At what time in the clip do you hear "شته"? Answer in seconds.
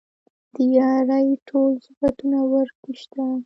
3.01-3.25